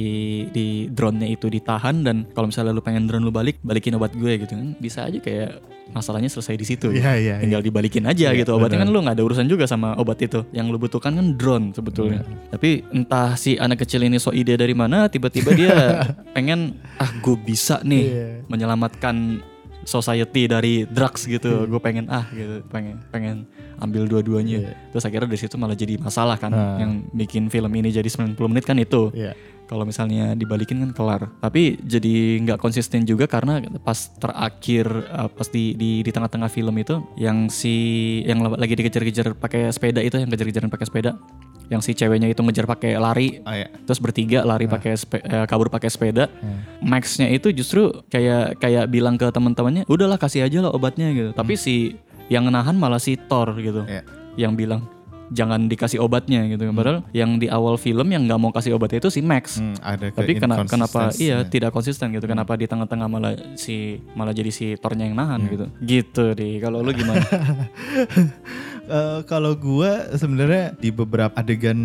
di 0.49 0.65
drone-nya 0.87 1.25
itu 1.27 1.47
ditahan 1.47 2.01
dan 2.01 2.29
kalau 2.31 2.45
misalnya 2.47 2.71
lu 2.71 2.79
pengen 2.79 3.05
drone 3.05 3.21
lu 3.21 3.29
balik 3.29 3.57
balikin 3.59 3.93
obat 3.93 4.13
gue 4.13 4.37
gitu 4.37 4.53
kan 4.53 4.77
bisa 4.77 5.03
aja 5.03 5.17
kayak 5.17 5.59
masalahnya 5.89 6.29
selesai 6.29 6.55
di 6.55 6.63
situ 6.63 6.87
Iya, 6.89 7.11
iya, 7.17 7.35
tinggal 7.37 7.59
dibalikin 7.59 8.05
aja 8.05 8.31
Iya, 8.31 8.39
gitu 8.39 8.53
obatnya 8.53 8.79
benar. 8.79 8.87
kan 8.87 8.95
lu 8.95 8.99
nggak 9.01 9.15
ada 9.17 9.23
urusan 9.23 9.45
juga 9.45 9.65
sama 9.65 9.93
obat 9.95 10.21
itu 10.21 10.45
yang 10.49 10.69
lu 10.69 10.77
butuhkan 10.77 11.11
kan 11.11 11.35
drone 11.35 11.69
sebetulnya 11.71 12.21
Iya. 12.21 12.49
tapi 12.51 12.69
entah 12.89 13.33
si 13.33 13.57
anak 13.57 13.81
kecil 13.81 14.01
ini 14.01 14.15
so 14.15 14.29
ide 14.29 14.53
dari 14.53 14.71
mana 14.71 15.05
tiba-tiba 15.05 15.51
dia 15.51 15.73
pengen 16.37 16.77
ah 16.97 17.11
gue 17.17 17.35
bisa 17.35 17.81
nih 17.83 18.03
Iya. 18.05 18.27
menyelamatkan 18.47 19.41
society 19.83 20.47
dari 20.49 20.83
drugs 20.87 21.27
gitu. 21.27 21.67
Gue 21.67 21.79
pengen 21.79 22.09
ah 22.09 22.27
gitu. 22.33 22.63
Pengen 22.67 22.99
pengen 23.11 23.47
ambil 23.79 24.07
dua-duanya. 24.07 24.75
Terus 24.91 25.03
akhirnya 25.03 25.29
dari 25.29 25.39
situ 25.39 25.55
malah 25.59 25.77
jadi 25.77 25.99
masalah 25.99 26.39
kan. 26.39 26.51
Ah. 26.53 26.77
yang 26.79 27.03
bikin 27.11 27.47
film 27.51 27.71
ini 27.75 27.89
jadi 27.91 28.07
90 28.07 28.37
menit 28.51 28.65
kan 28.65 28.77
itu. 28.79 29.11
Iya. 29.13 29.33
kalau 29.63 29.87
misalnya 29.87 30.35
dibalikin 30.37 30.85
kan 30.85 30.91
kelar. 30.93 31.21
Tapi 31.39 31.81
jadi 31.81 32.37
nggak 32.45 32.59
konsisten 32.61 33.07
juga 33.07 33.25
karena 33.25 33.63
pas 33.81 34.11
terakhir 34.21 34.85
uh, 35.09 35.31
pas 35.31 35.47
di 35.49 35.73
di 35.73 36.03
di 36.03 36.11
tengah-tengah 36.13 36.51
film 36.51 36.75
itu 36.77 37.01
yang 37.17 37.49
si 37.49 38.21
yang 38.27 38.43
lagi 38.43 38.75
dikejar-kejar 38.75 39.33
pakai 39.33 39.71
sepeda 39.73 40.03
itu 40.03 40.19
yang 40.19 40.29
kejar-kejaran 40.29 40.69
pakai 40.69 40.85
sepeda 40.85 41.17
yang 41.65 41.79
si 41.79 41.91
ceweknya 41.91 42.27
itu 42.27 42.39
ngejar 42.39 42.65
pakai 42.65 42.95
lari 42.95 43.39
Oh 43.41 43.51
iya. 43.51 43.67
terus 43.79 43.97
bertiga 43.97 44.41
lari 44.41 44.65
pakai 44.65 44.93
spe- 44.93 45.19
eh, 45.19 45.45
kabur 45.45 45.67
pakai 45.67 45.87
sepeda. 45.87 46.27
Max-nya 46.79 47.27
itu 47.27 47.49
justru 47.49 47.89
kayak 48.07 48.57
kayak 48.57 48.85
bilang 48.87 49.15
ke 49.15 49.27
teman-temannya 49.27 49.83
udahlah 49.85 50.15
kasih 50.15 50.43
aja 50.43 50.59
lah 50.59 50.69
obatnya 50.69 51.09
gitu. 51.09 51.31
Tapi 51.31 51.53
si 51.53 51.97
yang 52.25 52.47
nahan 52.47 52.73
malah 52.73 52.97
si 52.97 53.15
Thor 53.17 53.55
gitu. 53.57 53.83
Iya. 53.83 54.03
yang 54.35 54.53
bilang 54.53 54.81
jangan 55.29 55.65
dikasih 55.65 55.97
obatnya 55.97 56.45
gitu. 56.47 56.65
Padahal 56.69 57.01
yang 57.11 57.37
di 57.37 57.47
awal 57.47 57.73
film 57.75 58.05
yang 58.07 58.21
nggak 58.23 58.37
mau 58.37 58.49
kasih 58.49 58.73
obatnya 58.73 58.97
itu 58.99 59.09
si 59.09 59.19
Max. 59.19 59.57
Hmm, 59.57 59.73
ada 59.79 60.09
tapi 60.09 60.35
kena- 60.35 60.61
kenapa? 60.63 61.09
Ke-inconsistency. 61.09 61.21
iya 61.23 61.41
tidak 61.43 61.69
konsisten 61.69 62.09
gitu. 62.11 62.25
Kenapa 62.25 62.53
di 62.53 62.65
tengah-tengah 62.65 63.07
malah 63.07 63.33
si 63.55 63.75
malah 64.11 64.29
jadi 64.29 64.49
si 64.49 64.73
Thornya 64.75 65.05
yang 65.05 65.15
nahan 65.15 65.39
Iya. 65.39 65.49
gitu. 65.49 65.65
Gitu 65.81 66.23
deh 66.33 66.53
kalau 66.59 66.79
lu 66.79 66.91
gimana 66.91 67.21
Eh, 68.83 69.19
kalau 69.23 69.55
gua 69.55 70.11
sebenarnya 70.11 70.75
di 70.75 70.91
beberapa 70.91 71.31
adegan 71.39 71.79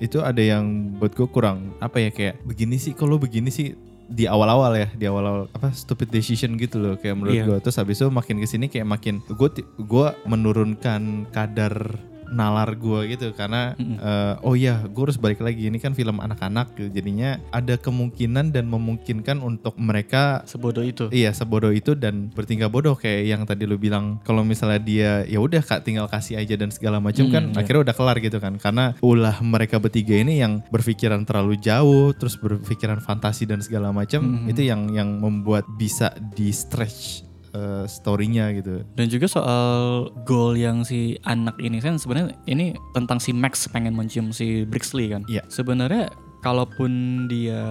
itu 0.00 0.24
ada 0.24 0.40
yang 0.40 0.96
buat 0.96 1.12
gue 1.12 1.28
kurang 1.28 1.76
apa 1.76 2.00
ya 2.00 2.08
kayak 2.08 2.40
begini 2.40 2.80
sih 2.80 2.96
kalau 2.96 3.20
begini 3.20 3.52
sih 3.52 3.76
di 4.08 4.24
awal-awal 4.24 4.72
ya 4.72 4.88
di 4.96 5.04
awal-awal 5.04 5.52
apa 5.52 5.68
stupid 5.76 6.08
decision 6.08 6.56
gitu 6.56 6.80
loh 6.80 6.96
kayak 6.96 7.20
menurut 7.20 7.36
Iya. 7.36 7.44
gua 7.44 7.58
terus 7.60 7.76
habis 7.76 8.00
itu 8.00 8.08
makin 8.08 8.40
ke 8.40 8.48
sini 8.48 8.72
kayak 8.72 8.88
makin 8.88 9.20
gue 9.28 9.48
gua 9.76 10.16
menurunkan 10.24 11.28
kadar 11.28 12.00
nalar 12.30 12.74
gue 12.74 13.10
gitu 13.10 13.32
karena 13.32 13.72
eh, 13.78 14.34
oh 14.40 14.52
iya 14.52 14.82
gue 14.82 15.02
harus 15.02 15.16
balik 15.16 15.38
lagi 15.38 15.66
ini 15.66 15.76
kan 15.76 15.92
film 15.92 16.18
anak-anak 16.18 16.72
gitu. 16.74 16.88
jadinya 16.90 17.40
ada 17.50 17.74
kemungkinan 17.74 18.50
dan 18.50 18.66
memungkinkan 18.66 19.38
untuk 19.38 19.74
mereka 19.76 20.42
sebodoh 20.44 20.82
itu 20.82 21.08
Iya 21.08 21.30
sebodoh 21.30 21.70
itu 21.70 21.92
dan 21.92 22.28
bertingkah 22.28 22.66
bodoh 22.66 22.94
kayak 22.94 23.22
yang 23.26 23.42
tadi 23.42 23.64
lu 23.64 23.76
bilang 23.76 24.20
kalau 24.22 24.42
misalnya 24.42 24.78
dia 24.78 25.10
ya 25.24 25.38
udah 25.38 25.60
kak 25.60 25.82
tinggal 25.82 26.06
kasih 26.06 26.36
aja 26.36 26.54
dan 26.54 26.68
segala 26.68 26.98
macam 26.98 27.20
Hmm, 27.20 27.34
kan 27.34 27.44
iya. 27.50 27.56
akhirnya 27.60 27.82
udah 27.84 27.94
kelar 27.94 28.16
gitu 28.18 28.38
kan 28.38 28.54
karena 28.56 28.84
ulah 29.00 29.36
mereka 29.40 29.76
bertiga 29.76 30.14
ini 30.14 30.38
yang 30.38 30.60
berpikiran 30.68 31.22
terlalu 31.22 31.58
jauh 31.58 32.12
terus 32.12 32.34
berpikiran 32.34 32.98
fantasi 32.98 33.44
dan 33.44 33.58
segala 33.58 33.90
macam 33.90 34.20
Hmm. 34.20 34.48
itu 34.48 34.62
yang 34.62 34.88
yang 34.90 35.18
membuat 35.18 35.64
bisa 35.74 36.08
di 36.32 36.48
stretch 36.50 37.27
eh, 37.58 37.84
storynya 37.90 38.54
gitu. 38.54 38.86
Dan 38.94 39.10
juga 39.10 39.26
soal 39.26 40.08
goal 40.22 40.54
yang 40.54 40.86
si 40.86 41.18
anak 41.26 41.58
ini 41.58 41.82
kan 41.82 41.98
sebenarnya 41.98 42.38
ini 42.46 42.78
tentang 42.94 43.18
si 43.18 43.34
Max 43.34 43.66
pengen 43.68 43.98
mencium 43.98 44.30
si 44.30 44.62
Brixley 44.62 45.10
kan. 45.10 45.26
Iya. 45.26 45.42
Sebenarnya 45.50 46.08
kalaupun 46.40 47.26
dia 47.26 47.66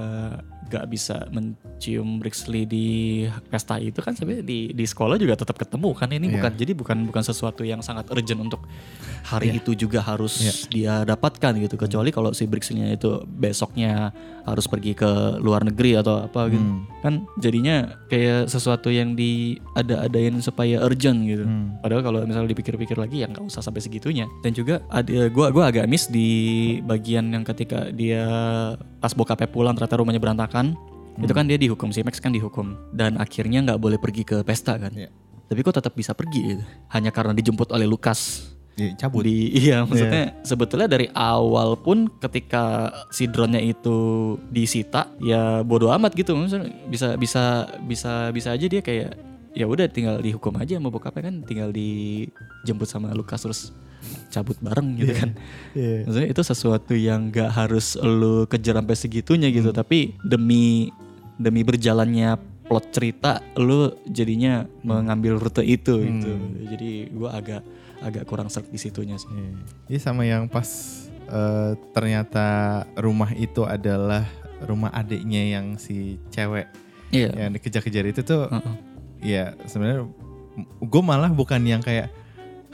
gak 0.68 0.86
bisa 0.88 1.26
mencium 1.28 2.20
Brixley 2.20 2.64
di 2.64 2.88
pesta 3.48 3.80
itu 3.80 4.00
kan 4.00 4.14
sebenarnya 4.14 4.44
di 4.44 4.72
di 4.72 4.86
sekolah 4.86 5.16
juga 5.16 5.36
tetap 5.36 5.56
ketemu 5.56 5.90
kan 5.92 6.12
ini 6.12 6.28
Iya. 6.28 6.34
bukan 6.40 6.52
jadi 6.54 6.72
bukan 6.76 6.98
bukan 7.08 7.24
sesuatu 7.24 7.64
yang 7.64 7.80
sangat 7.80 8.08
urgent 8.12 8.40
untuk 8.40 8.62
hari 9.24 9.52
Iya. 9.52 9.60
itu 9.60 9.72
juga 9.76 10.00
harus 10.00 10.40
Iya. 10.40 10.54
dia 10.70 10.94
dapatkan 11.04 11.56
gitu 11.58 11.76
kecuali 11.76 12.12
kalau 12.12 12.32
si 12.32 12.46
Brixley-nya 12.46 12.94
itu 12.94 13.24
besoknya 13.26 14.12
harus 14.44 14.64
pergi 14.64 14.94
ke 14.94 15.10
luar 15.40 15.64
negeri 15.64 15.96
atau 15.96 16.24
apa 16.24 16.48
gitu 16.48 16.64
Hmm. 16.64 16.88
kan 17.04 17.14
jadinya 17.36 18.00
kayak 18.08 18.48
sesuatu 18.48 18.88
yang 18.88 19.12
diada-adain 19.14 20.40
supaya 20.40 20.80
urgent 20.82 21.20
gitu. 21.24 21.44
Hmm. 21.44 21.76
Padahal 21.80 22.02
kalau 22.02 22.20
misalnya 22.24 22.50
dipikir-pikir 22.50 22.96
lagi 22.96 23.24
ya 23.24 23.28
nggak 23.28 23.44
usah 23.44 23.60
sampai 23.60 23.80
segitunya. 23.80 24.26
Dan 24.40 24.52
juga 24.52 24.80
ada 24.88 25.28
gua 25.28 25.52
gua 25.52 25.68
agak 25.68 25.86
miss 25.86 26.08
di 26.08 26.28
bagian 26.82 27.28
yang 27.30 27.44
ketika 27.44 27.92
dia 27.92 28.24
pas 28.98 29.12
bokapnya 29.12 29.48
pulang 29.48 29.76
ternyata 29.76 30.00
rumahnya 30.00 30.20
berantakan. 30.20 30.57
Itu 31.18 31.34
Hmm. 31.34 31.38
kan 31.42 31.46
dia 31.50 31.58
dihukum 31.58 31.90
si 31.90 32.06
Max 32.06 32.22
kan 32.22 32.30
dihukum 32.30 32.78
dan 32.94 33.18
akhirnya 33.18 33.66
nggak 33.66 33.82
boleh 33.82 33.98
pergi 33.98 34.22
ke 34.22 34.46
pesta 34.46 34.78
kan. 34.78 34.94
Iya. 34.94 35.10
Tapi 35.50 35.60
kok 35.66 35.76
tetap 35.82 35.94
bisa 35.98 36.14
pergi 36.14 36.54
gitu. 36.54 36.64
Hanya 36.94 37.10
karena 37.10 37.34
dijemput 37.34 37.74
oleh 37.74 37.90
Lukas. 37.90 38.54
Iya, 38.78 38.94
cabut. 38.94 39.26
Di, 39.26 39.50
iya 39.66 39.82
maksudnya 39.82 40.38
sebetulnya 40.46 40.86
dari 40.86 41.10
awal 41.18 41.74
pun 41.82 42.06
ketika 42.22 42.94
si 43.10 43.26
drone-nya 43.26 43.58
itu 43.58 43.98
disita 44.54 45.10
ya 45.18 45.66
bodoh 45.66 45.90
amat 45.98 46.14
gitu 46.14 46.38
maksudnya 46.38 46.70
bisa 46.86 47.18
bisa 47.18 47.66
bisa 47.90 48.30
bisa 48.30 48.50
aja 48.54 48.66
dia 48.70 48.86
kayak 48.86 49.18
ya 49.58 49.66
udah 49.66 49.90
tinggal 49.90 50.22
dihukum 50.22 50.54
aja 50.62 50.78
sama 50.78 50.94
bokapnya 50.94 51.34
kan 51.34 51.36
tinggal 51.42 51.74
dijemput 51.74 52.86
sama 52.86 53.10
Lukas 53.18 53.42
terus 53.42 53.74
cabut 54.34 54.58
bareng 54.60 54.98
gitu 55.00 55.14
kan. 55.14 55.30
Iya. 55.78 56.10
maksudnya 56.10 56.30
itu 56.34 56.42
sesuatu 56.42 56.94
yang 56.98 57.30
gak 57.30 57.54
harus 57.54 57.94
lu 58.02 58.50
kejar 58.50 58.82
sampai 58.82 58.98
segitunya 58.98 59.48
gitu 59.54 59.70
tapi 59.70 60.18
demi 60.26 60.90
demi 61.38 61.62
berjalannya 61.62 62.38
plot 62.68 62.92
cerita 62.92 63.40
lu 63.56 63.94
jadinya 64.10 64.68
mengambil 64.84 65.40
rute 65.40 65.64
itu 65.64 66.04
gitu. 66.04 66.34
Jadi 66.68 66.92
gua 67.16 67.40
agak 67.40 67.62
agak 68.04 68.24
kurang 68.28 68.52
serk 68.52 68.68
di 68.74 68.78
situnya 68.82 69.16
sih. 69.16 69.30
Iya. 69.32 69.52
Iya 69.88 70.00
sama 70.02 70.28
yang 70.28 70.52
pas 70.52 70.68
eh, 71.30 71.72
ternyata 71.96 72.84
rumah 73.00 73.32
itu 73.38 73.64
adalah 73.64 74.28
rumah 74.66 74.90
adiknya 74.90 75.58
yang 75.58 75.78
si 75.78 76.18
cewek 76.34 76.66
iya. 77.14 77.30
yang 77.34 77.54
dikejar-kejar 77.54 78.06
itu 78.10 78.22
tuh 78.26 78.50
Heeh. 78.50 78.76
ya 79.22 79.44
sebenarnya 79.70 80.10
gue 80.82 81.04
malah 81.06 81.30
bukan 81.30 81.62
yang 81.62 81.82
kayak 81.84 82.10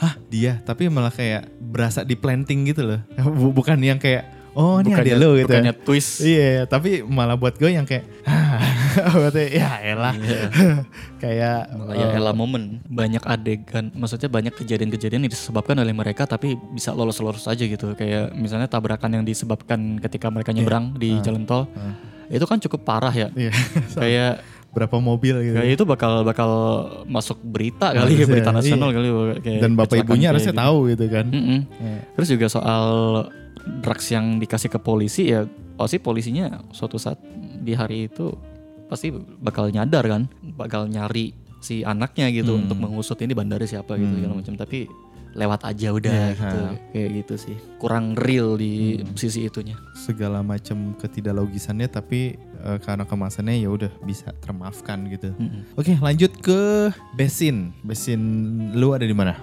hah 0.03 0.13
dia? 0.27 0.59
Tapi 0.67 0.91
malah 0.91 1.13
kayak 1.15 1.47
berasa 1.63 2.03
di 2.03 2.19
planting 2.19 2.67
gitu 2.67 2.83
loh. 2.83 2.99
Bu- 3.39 3.55
bukan 3.55 3.79
yang 3.79 3.95
kayak 3.95 4.27
oh 4.53 4.77
ini 4.83 4.93
ada 4.93 5.15
lo 5.15 5.39
gitu 5.39 5.47
bukannya 5.47 5.73
twist. 5.87 6.19
Iya 6.21 6.67
tapi 6.67 7.01
malah 7.01 7.39
buat 7.39 7.55
gue 7.55 7.71
yang 7.71 7.87
kayak 7.87 8.03
hah 8.27 9.15
berarti 9.15 9.55
ya 9.55 9.71
elah. 9.79 10.13
Iya. 10.13 10.43
kayak 11.23 11.57
Malah 11.71 11.95
ya 11.95 12.05
eh, 12.11 12.19
elah 12.19 12.35
momen. 12.35 12.83
Banyak 12.85 13.23
adegan 13.23 13.89
maksudnya 13.95 14.27
banyak 14.27 14.53
kejadian-kejadian 14.53 15.23
yang 15.25 15.31
disebabkan 15.31 15.79
oleh 15.79 15.95
mereka 15.95 16.27
tapi 16.27 16.59
bisa 16.75 16.91
lolos-lolos 16.91 17.47
aja 17.47 17.63
gitu. 17.63 17.95
Kayak 17.95 18.35
misalnya 18.35 18.67
tabrakan 18.67 19.17
yang 19.17 19.23
disebabkan 19.23 20.03
ketika 20.03 20.27
mereka 20.27 20.51
nyebrang 20.51 20.93
di 20.99 21.15
jalan 21.23 21.47
tol. 21.47 21.65
Itu 22.27 22.43
kan 22.43 22.59
cukup 22.59 22.83
parah 22.83 23.15
ya. 23.15 23.31
Iya 23.33 23.55
kayak 23.95 24.33
berapa 24.73 24.97
mobil 24.97 25.35
gitu 25.45 25.53
kayak 25.53 25.77
itu 25.77 25.83
bakal 25.85 26.25
bakal 26.25 26.49
masuk 27.05 27.37
berita 27.45 27.93
kali 27.93 28.17
ya 28.17 28.25
berita 28.25 28.49
nasional 28.49 28.89
iya. 28.89 28.95
kali 28.97 29.07
kayak 29.45 29.59
dan 29.61 29.71
bapak 29.77 30.01
ibunya 30.01 30.33
harusnya 30.33 30.53
gitu. 30.53 30.63
tahu 30.65 30.77
gitu 30.89 31.05
kan 31.13 31.25
Mm-mm. 31.29 31.59
Iya. 31.77 31.97
Terus 32.17 32.27
juga 32.33 32.45
soal 32.49 32.85
drugs 33.85 34.07
yang 34.09 34.41
dikasih 34.41 34.73
ke 34.73 34.79
polisi 34.81 35.29
ya 35.29 35.45
pasti 35.77 36.01
polisinya 36.01 36.65
suatu 36.73 36.97
saat 36.97 37.21
di 37.63 37.73
hari 37.77 38.09
itu 38.09 38.33
pasti 38.91 39.09
bakal 39.41 39.73
nyadar 39.73 40.05
kan, 40.05 40.29
bakal 40.53 40.85
nyari 40.85 41.33
si 41.63 41.81
anaknya 41.81 42.27
gitu 42.29 42.53
Hmm. 42.53 42.67
untuk 42.67 42.77
mengusut 42.77 43.17
ini 43.23 43.31
bandara 43.31 43.63
siapa 43.63 43.95
gitu 43.95 44.11
Hmm. 44.11 44.19
segala 44.19 44.33
macam. 44.37 44.53
Tapi 44.59 44.79
lewat 45.33 45.61
aja 45.63 45.89
udah 45.89 46.13
Iya, 46.13 46.29
gitu, 46.31 46.59
ha. 46.59 46.71
kayak 46.89 47.09
gitu 47.15 47.33
sih. 47.35 47.55
Kurang 47.75 48.13
real 48.13 48.53
di 48.53 48.97
Hmm. 48.97 49.13
sisi 49.13 49.43
itunya. 49.43 49.73
segala 49.95 50.39
macam 50.39 50.93
ketidaklogisannya 50.95 51.87
tapi 51.87 52.35
eh, 52.37 52.77
karena 52.79 53.03
kemasannya 53.03 53.57
ya 53.57 53.67
udah 53.67 53.91
bisa 54.01 54.29
termaafkan 54.39 55.03
gitu 55.07 55.33
Mm-mm. 55.33 55.65
Oke 55.73 55.97
lanjut 55.97 56.31
ke 56.37 56.91
Besin. 57.13 57.73
Besin 57.81 58.21
lu 58.73 58.91
ada 58.91 59.03
di 59.03 59.11
mana? 59.11 59.35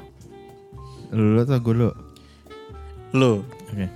Lu 1.11 1.39
atau 1.39 1.59
gue 1.59 1.75
dulu? 1.75 1.91
Lo, 3.13 3.43
Oke. 3.67 3.87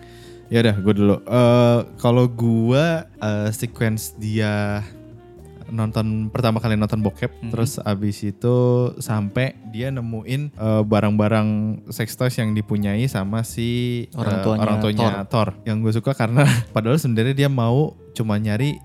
Ya 0.47 0.61
udah 0.61 0.77
gue 0.77 0.95
dulu. 0.95 1.17
Eh 1.21 1.79
kalau 1.97 2.27
gue 2.27 2.85
eh, 3.07 3.49
sequence 3.51 4.13
dia 4.15 4.83
nonton 5.69 6.29
pertama 6.29 6.59
kali 6.59 6.75
nonton 6.75 7.01
bokep, 7.01 7.31
Mhm. 7.41 7.51
terus 7.53 7.77
abis 7.79 8.25
itu 8.25 8.57
sampai 8.99 9.57
dia 9.69 9.89
nemuin 9.89 10.53
eh, 10.53 10.83
barang-barang 10.83 11.49
sex 11.89 12.15
toys 12.15 12.37
yang 12.37 12.53
dipunyai 12.53 13.05
sama 13.07 13.45
si 13.45 14.05
Orang 14.15 14.39
eh, 14.39 14.43
tuanya 14.43 14.63
orang 14.63 14.77
tuanya 14.81 15.09
Thor. 15.29 15.55
Yang 15.65 15.77
gue 15.81 15.93
suka 16.01 16.13
karena 16.13 16.43
padahal 16.75 16.97
sebenarnya 16.97 17.35
dia 17.35 17.51
mau 17.51 17.95
cuma 18.13 18.37
nyari 18.37 18.79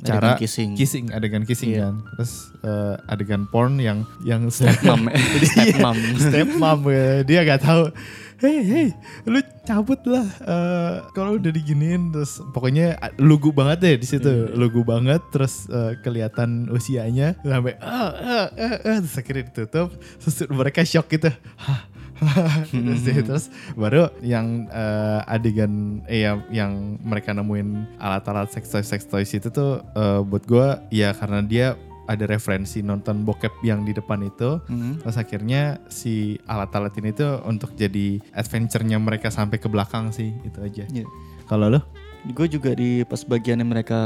cara 0.00 0.34
Adegan 0.34 0.40
kissing. 0.40 0.70
kissing 0.72 1.04
adegan 1.10 1.44
kissing 1.44 1.70
Iya. 1.70 1.80
kan 1.84 1.94
terus 2.16 2.32
eh, 2.58 2.94
adegan 3.06 3.44
porn 3.46 3.76
yang 3.76 4.02
yang 4.20 4.48
step 4.48 4.80
Mam, 4.82 5.06
step 5.38 5.76
mom. 5.78 5.96
step 6.24 6.48
mom 6.52 6.80
eh, 6.88 7.22
dia 7.22 7.42
gak 7.42 7.60
tahu 7.60 7.92
hei 8.38 8.58
hei 8.60 8.86
lu 9.24 9.38
cabut 9.62 10.02
lah 10.04 10.26
eh, 10.42 10.94
kalau 11.12 11.36
udah 11.36 11.48
diginiin 11.48 12.10
terus 12.10 12.42
pokoknya 12.50 12.98
lugu 13.16 13.50
banget 13.50 13.78
deh 13.78 13.94
di 13.96 14.06
situ 14.08 14.26
Iya. 14.26 14.56
lugu 14.56 14.82
banget 14.82 15.22
terus 15.30 15.68
eh, 15.68 15.94
kelihatan 16.00 16.66
usianya 16.68 17.38
sampai 17.38 17.78
ah, 17.78 18.10
ah, 18.10 18.46
ah, 18.50 18.76
ah, 18.82 18.98
terus 18.98 19.14
akhirnya 19.14 19.46
ditutup 19.46 19.94
terus 20.18 20.34
mereka 20.48 20.82
shock 20.82 21.06
gitu 21.08 21.30
Hah? 21.56 21.86
terus, 22.70 23.02
terus 23.04 23.44
baru 23.74 24.08
yang 24.22 24.70
eh, 24.70 25.20
adegan 25.26 26.04
eh 26.06 26.24
yang, 26.26 26.38
yang 26.50 26.72
mereka 27.02 27.34
nemuin 27.34 27.98
alat-alat 27.98 28.50
sex 28.50 28.70
toys 28.70 28.86
sex 28.86 29.04
toys 29.06 29.30
itu 29.34 29.50
tuh 29.50 29.82
eh, 29.94 30.20
buat 30.22 30.44
gue 30.46 30.68
ya 30.94 31.12
karena 31.16 31.42
dia 31.42 31.74
ada 32.10 32.26
referensi 32.26 32.82
nonton 32.82 33.22
bokep 33.22 33.62
yang 33.62 33.86
di 33.86 33.94
depan 33.94 34.26
itu. 34.26 34.58
Mhm. 34.66 35.06
Terus 35.06 35.16
akhirnya 35.16 35.62
si 35.86 36.36
alat-alat 36.50 36.92
ini 36.98 37.14
tuh 37.14 37.40
untuk 37.46 37.72
jadi 37.78 38.18
adventure-nya 38.34 38.98
mereka 38.98 39.30
sampai 39.30 39.62
ke 39.62 39.70
belakang 39.70 40.10
sih 40.10 40.34
itu 40.42 40.58
aja. 40.60 40.84
Iya. 40.90 41.06
Kalau 41.46 41.70
lo? 41.70 41.80
Gue 42.24 42.46
juga 42.46 42.70
di 42.70 43.02
pas 43.02 43.18
bagiannya 43.18 43.66
mereka 43.66 44.00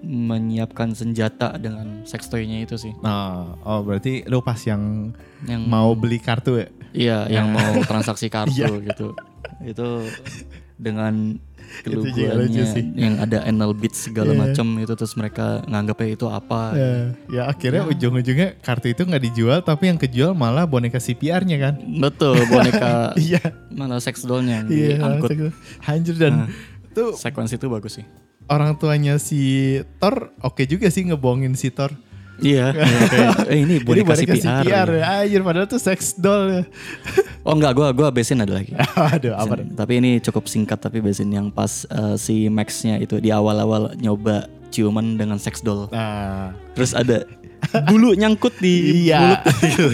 menyiapkan 0.00 0.94
senjata 0.94 1.58
dengan 1.58 2.06
sex 2.06 2.30
toy-nya 2.30 2.62
itu 2.62 2.78
sih. 2.78 2.94
Nah, 3.02 3.58
oh 3.66 3.82
berarti 3.82 4.22
lo 4.26 4.38
pas 4.38 4.62
yang 4.62 5.10
Yang 5.42 5.62
mau 5.66 5.90
beli 5.92 6.22
kartu 6.22 6.62
ya? 6.62 6.66
Iya, 6.94 7.18
yang 7.26 7.50
Ya. 7.50 7.54
mau 7.58 7.82
transaksi 7.82 8.30
kartu 8.34 8.54
Iya. 8.54 8.86
gitu. 8.86 9.18
Itu 9.58 10.06
dengan 10.78 11.42
keluguannya 11.82 12.62
yang 12.94 13.16
ada 13.18 13.42
anal 13.42 13.72
beats 13.72 14.06
segala 14.06 14.34
Iya. 14.34 14.38
macam 14.38 14.66
itu 14.76 14.92
terus 14.92 15.14
mereka 15.16 15.66
nganggapnya 15.66 16.08
itu 16.12 16.26
apa. 16.28 16.62
Ya, 16.78 16.92
ya 17.26 17.42
akhirnya 17.48 17.82
ujung-ujungnya 17.88 18.54
kartu 18.60 18.92
itu 18.92 19.02
nggak 19.02 19.22
dijual 19.24 19.58
tapi 19.62 19.90
yang 19.90 19.98
kejual 19.98 20.30
malah 20.30 20.62
boneka 20.62 21.02
CPR-nya 21.02 21.58
kan? 21.58 21.74
Betul, 21.98 22.38
boneka 22.46 23.14
Iya. 23.18 23.42
malah 23.68 23.98
sex 23.98 24.22
doll-nya 24.22 24.62
yang 24.62 24.68
Iya, 24.70 24.88
diangkut. 25.02 25.50
hancur 25.80 26.14
dan 26.14 26.34
Nah, 26.46 26.48
tuh 26.92 27.16
Sekuensi 27.16 27.56
itu 27.56 27.66
bagus 27.66 27.96
sih. 27.96 28.06
orang 28.46 28.76
tuanya 28.76 29.16
si 29.16 29.40
Thor 29.96 30.30
oke 30.38 30.62
juga 30.64 30.86
sih 30.88 31.08
ngebohongin 31.08 31.54
si 31.54 31.68
Thor. 31.68 31.90
Iya, 32.42 32.74
iya, 32.74 33.00
kayak, 33.06 33.38
eh 33.54 33.58
ini 33.62 33.74
Ini 33.78 33.86
boneka 34.02 34.18
CPR. 34.18 34.64
CPR 34.66 34.88
ya. 34.98 35.04
Anjir 35.22 35.40
padahal 35.40 35.68
tuh 35.68 35.78
sex 35.78 36.16
doll 36.16 36.44
ya. 36.50 36.62
Oh 37.46 37.54
enggak, 37.54 37.74
gua 37.74 37.90
gua 37.90 38.08
besin 38.10 38.38
ada 38.38 38.54
lagi. 38.54 38.70
Aduh, 39.14 39.34
apa? 39.34 39.62
Tapi 39.62 39.92
ini 39.98 40.10
cukup 40.18 40.46
singkat 40.46 40.78
tapi 40.78 40.98
besin 40.98 41.26
yang 41.26 41.50
pas 41.50 41.82
eh, 41.86 42.14
si 42.14 42.46
Max-nya 42.46 42.98
itu 42.98 43.18
di 43.18 43.30
awal-awal 43.30 43.94
nyoba 43.98 44.46
ciuman 44.70 45.18
dengan 45.18 45.38
sex 45.38 45.58
doll. 45.58 45.86
Nah, 45.90 46.54
Terus 46.74 46.94
ada 46.94 47.26
bulu 47.86 48.12
nyangkut 48.12 48.54
di 48.58 49.06
Iya. 49.06 49.38
mulut 49.38 49.42
gitu. 49.62 49.84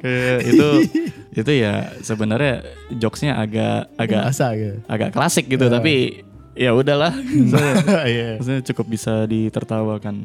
Kayak 0.00 0.38
itu 0.44 0.68
itu 1.40 1.50
ya 1.52 1.72
sebenarnya 2.00 2.54
jokesnya 2.92 3.36
agak 3.36 3.92
agak 3.96 4.22
masa 4.28 4.46
gitu. 4.54 4.76
agak 4.86 5.10
klasik 5.12 5.44
gitu 5.46 5.66
tapi 5.66 6.24
ya 6.52 6.72
udahlah. 6.72 7.12
Maksudnya, 7.52 8.00
Iya. 8.04 8.28
maksudnya 8.40 8.60
cukup 8.72 8.86
bisa 8.88 9.24
ditertawakan. 9.24 10.24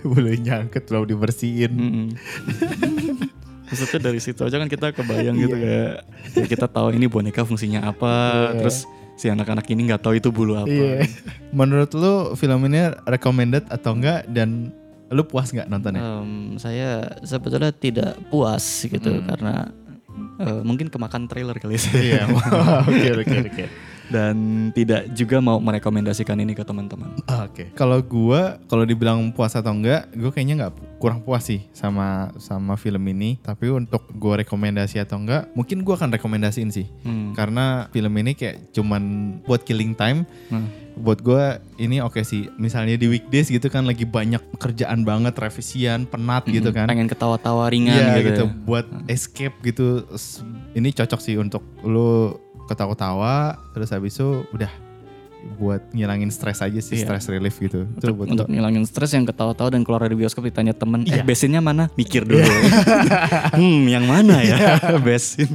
Boleh 0.00 0.36
nyangkut 0.36 0.88
lalu 0.88 1.12
dibersihin. 1.12 1.72
Maksudnya 3.70 4.00
dari 4.02 4.18
situ 4.18 4.40
aja 4.42 4.56
kan 4.56 4.66
kita 4.66 4.90
kebayang 4.90 5.36
gitu 5.38 5.54
kayak 5.54 6.02
ya 6.34 6.46
kita 6.48 6.66
tahu 6.66 6.90
ini 6.90 7.06
boneka 7.06 7.46
fungsinya 7.46 7.86
apa, 7.86 8.12
Iya. 8.50 8.58
terus 8.58 8.76
si 9.14 9.28
anak-anak 9.28 9.68
ini 9.68 9.86
nggak 9.86 10.02
tahu 10.02 10.16
itu 10.16 10.32
bulu 10.32 10.56
apa. 10.56 10.66
Iya. 10.66 11.06
Menurut 11.52 11.92
lu 11.94 12.14
film 12.34 12.66
ini 12.66 12.88
recommended 13.06 13.68
atau 13.68 13.94
enggak 13.94 14.26
dan 14.26 14.72
lu 15.10 15.22
puas 15.22 15.50
nggak 15.50 15.66
nontonnya? 15.66 16.00
Em, 16.00 16.54
saya 16.56 17.02
sebetulnya 17.20 17.70
tidak 17.70 18.14
puas 18.28 18.62
gitu 18.82 19.10
Hmm. 19.10 19.26
karena 19.26 19.54
eh, 20.38 20.62
mungkin 20.62 20.88
kemakan 20.88 21.26
trailer 21.26 21.54
kali 21.54 21.76
sih. 21.76 22.14
Iya. 22.14 22.26
Oke 22.88 23.08
oke 23.16 23.36
oke. 23.46 23.64
Dan 24.10 24.36
tidak 24.70 25.14
juga 25.14 25.38
mau 25.38 25.58
merekomendasikan 25.58 26.34
ini 26.34 26.50
ke 26.50 26.66
teman-teman. 26.66 27.14
Oke. 27.46 27.70
Kalau 27.74 28.02
gua 28.02 28.58
kalau 28.66 28.82
dibilang 28.82 29.30
puas 29.30 29.54
atau 29.54 29.70
enggak, 29.70 30.10
gua 30.12 30.30
kayaknya 30.30 30.66
nggak 30.66 30.74
kurang 31.00 31.24
puas 31.24 31.48
sih 31.48 31.64
sama 31.72 32.28
sama 32.36 32.76
film 32.76 33.00
ini. 33.08 33.40
Tapi 33.40 33.72
untuk 33.72 34.04
gua 34.14 34.44
rekomendasi 34.44 35.00
atau 35.00 35.16
enggak, 35.16 35.48
mungkin 35.56 35.80
gua 35.80 35.96
akan 35.96 36.12
rekomendasiin 36.12 36.68
sih. 36.68 36.86
Hmm. 37.02 37.32
Karena 37.32 37.88
film 37.88 38.12
ini 38.20 38.36
kayak 38.36 38.76
cuman 38.76 39.02
buat 39.48 39.64
killing 39.64 39.96
time. 39.96 40.28
Hmm. 40.52 40.68
Buat 41.00 41.24
gua 41.24 41.64
ini 41.80 42.04
oke 42.04 42.20
sih. 42.20 42.52
Misalnya 42.60 43.00
di 43.00 43.08
weekdays 43.08 43.48
gitu 43.48 43.72
kan 43.72 43.88
lagi 43.88 44.04
banyak 44.04 44.60
kerjaan 44.60 45.08
banget, 45.08 45.32
revisian, 45.40 46.04
penat 46.04 46.44
gitu 46.44 46.68
kan. 46.68 46.84
Pengen 46.84 47.08
ketawa-tawa 47.08 47.72
ringan 47.72 47.96
Iya 47.96 48.20
gitu. 48.20 48.28
gitu, 48.28 48.44
ya. 48.44 48.54
buat 48.68 48.86
escape 49.08 49.56
gitu. 49.64 50.04
Ini 50.76 50.92
cocok 50.92 51.20
sih 51.24 51.40
untuk 51.40 51.64
lu 51.80 52.36
ketawa-tawa 52.68 53.58
terus 53.74 53.90
habis 53.90 54.14
itu 54.14 54.46
udah 54.54 54.70
buat 55.56 55.80
ngilangin 55.92 56.28
stres 56.28 56.60
aja 56.60 56.80
sih, 56.80 56.96
Iya. 56.96 57.04
stress 57.04 57.28
relief 57.28 57.56
gitu. 57.56 57.84
Itu 57.84 58.12
Untuk, 58.12 58.14
buat 58.16 58.28
untuk 58.30 58.46
ngilangin 58.48 58.84
stres 58.84 59.12
yang 59.12 59.24
ketawa-tawa 59.24 59.72
dan 59.72 59.82
keluar 59.82 60.04
dari 60.04 60.16
bioskop 60.16 60.44
ditanya 60.44 60.72
temen, 60.72 61.04
eh 61.04 61.20
Iya. 61.20 61.24
besinnya 61.24 61.60
mana? 61.60 61.88
Mikir 61.96 62.24
dulu. 62.24 62.40
hmm, 63.56 63.80
yang 63.86 64.04
mana 64.04 64.40
ya 64.40 64.76
besin? 65.06 65.48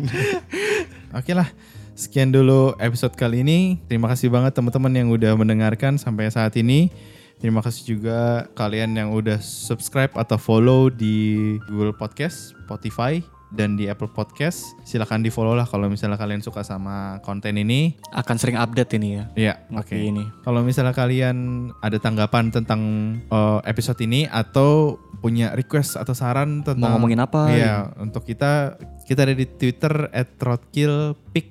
Oke 1.11 1.33
lah. 1.33 1.49
Sekian 1.95 2.27
dulu 2.27 2.75
episode 2.75 3.15
kali 3.15 3.39
ini. 3.39 3.79
Terima 3.87 4.11
kasih 4.11 4.27
banget 4.27 4.51
teman-teman 4.51 4.91
yang 4.91 5.07
udah 5.09 5.31
mendengarkan 5.33 5.95
sampai 5.95 6.27
saat 6.27 6.51
ini. 6.59 6.91
Terima 7.39 7.63
kasih 7.63 7.95
juga 7.95 8.47
kalian 8.51 8.95
yang 8.95 9.09
udah 9.11 9.39
subscribe 9.39 10.11
atau 10.15 10.35
follow 10.35 10.87
di 10.87 11.55
Google 11.67 11.95
Podcast, 11.95 12.51
Spotify, 12.63 13.23
dan 13.53 13.77
di 13.77 13.85
Apple 13.91 14.09
Podcast. 14.09 14.73
Silahkan 14.87 15.21
di 15.21 15.29
follow 15.29 15.53
lah 15.53 15.67
kalau 15.67 15.91
misalnya 15.91 16.17
kalian 16.17 16.41
suka 16.41 16.65
sama 16.65 17.19
konten 17.21 17.57
ini. 17.59 17.93
Akan 18.15 18.39
sering 18.41 18.57
update 18.57 18.97
ini 18.97 19.09
ya. 19.19 19.23
Iya, 19.35 19.53
oke. 19.73 19.93
Ngopi 19.93 20.05
ini. 20.09 20.23
Kalau 20.41 20.61
misalnya 20.65 20.93
kalian 20.95 21.69
ada 21.83 21.97
tanggapan 22.01 22.49
tentang 22.49 22.81
uh, 23.29 23.59
episode 23.67 23.99
ini 24.01 24.25
atau 24.25 24.97
punya 25.21 25.53
request 25.57 25.97
atau 25.97 26.13
saran 26.13 26.61
tentang 26.61 26.85
Mau 26.85 26.97
ngomongin 26.97 27.21
apa? 27.21 27.49
Iya, 27.49 27.75
untuk 27.97 28.25
kita 28.25 28.77
kita 29.09 29.25
ada 29.25 29.33
di 29.33 29.45
Twitter 29.45 30.09
@roadkillpic 30.37 31.49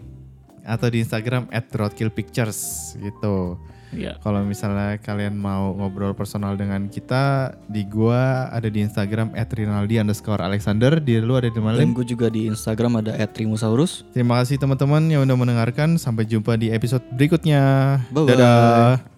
atau 0.65 0.87
di 0.89 1.05
Instagram 1.05 1.51
@roadkillpictures 1.51 2.95
gitu. 3.03 3.59
Iya. 3.95 4.19
Kalau 4.21 4.43
misalnya 4.43 4.99
kalian 5.01 5.39
mau 5.39 5.73
ngobrol 5.75 6.13
personal 6.13 6.59
dengan 6.59 6.91
kita, 6.91 7.55
di 7.71 7.87
gua 7.87 8.51
ada 8.51 8.67
di 8.67 8.83
Instagram 8.83 9.33
@rinaldi 9.33 10.03
underscore 10.03 10.43
Alexander. 10.43 10.99
Di 10.99 11.23
lu 11.23 11.39
ada 11.39 11.49
di 11.49 11.61
mana? 11.63 11.79
Dan 11.79 11.95
gue 11.95 12.05
juga 12.05 12.29
di 12.29 12.51
Instagram 12.51 13.01
ada 13.01 13.15
@trimusaurus. 13.31 14.05
Terima 14.13 14.43
kasih 14.43 14.59
teman-teman 14.59 15.07
yang 15.09 15.23
udah 15.25 15.37
mendengarkan. 15.39 15.97
Sampai 15.97 16.27
jumpa 16.27 16.59
di 16.59 16.75
episode 16.75 17.03
berikutnya. 17.15 17.63
Bye-bye. 18.11 18.31
Dadah. 18.35 19.14